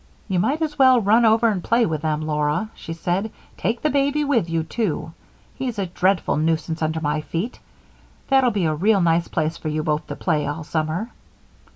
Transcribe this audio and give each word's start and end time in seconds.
"You 0.27 0.39
might 0.39 0.63
as 0.63 0.79
well 0.79 0.99
run 0.99 1.25
over 1.25 1.47
and 1.49 1.63
play 1.63 1.85
with 1.85 2.01
them, 2.01 2.21
Laura," 2.23 2.71
she 2.73 2.91
said. 2.93 3.29
"Take 3.55 3.83
the 3.83 3.91
baby 3.91 4.23
with 4.23 4.49
you, 4.49 4.63
too. 4.63 5.13
He's 5.53 5.77
a 5.77 5.85
dreadful 5.85 6.37
nuisance 6.37 6.81
under 6.81 6.99
my 7.01 7.21
feet. 7.21 7.59
That'll 8.27 8.49
be 8.49 8.65
a 8.65 8.73
real 8.73 9.01
nice 9.01 9.27
place 9.27 9.57
for 9.57 9.67
you 9.69 9.83
both 9.83 10.07
to 10.07 10.15
play 10.15 10.47
all 10.47 10.63
summer." 10.63 11.11